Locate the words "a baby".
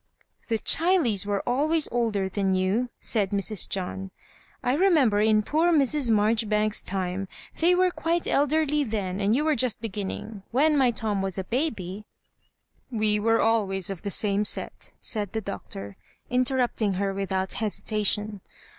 11.37-12.03